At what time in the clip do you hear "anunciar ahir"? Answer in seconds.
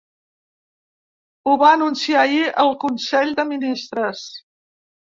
1.75-2.41